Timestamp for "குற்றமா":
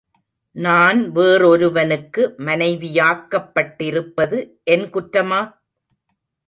4.89-5.41